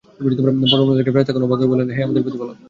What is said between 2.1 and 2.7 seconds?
প্রতিপালক!